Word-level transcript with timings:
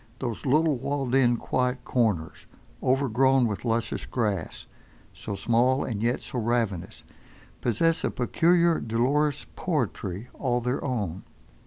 Those 0.17 0.47
little 0.47 0.77
walled 0.77 1.13
in, 1.13 1.37
quiet 1.37 1.85
corners, 1.85 2.47
overgrown 2.81 3.45
with 3.45 3.63
luscious 3.63 4.07
grass, 4.07 4.65
so 5.13 5.35
small, 5.35 5.83
and 5.83 6.01
yet 6.01 6.21
so 6.21 6.39
ravenous, 6.39 7.03
possess 7.61 8.03
a 8.03 8.09
peculiar 8.09 8.79
dolorous 8.79 9.45
poetry 9.55 10.27
all 10.33 10.59
their 10.59 10.83
own. 10.83 11.21